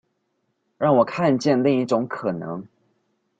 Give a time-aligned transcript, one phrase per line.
[0.79, 2.67] 讓我看見另一種可能